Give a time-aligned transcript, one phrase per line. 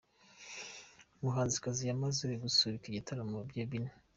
[1.21, 3.91] muhanzikazi yamaze gusubika ibitaramo bye bine.